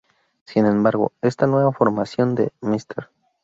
Sin 0.47 0.65
embargo, 0.65 1.11
esta 1.21 1.45
nueva 1.45 1.71
formación 1.71 2.33
de 2.33 2.51
Mr. 2.61 3.11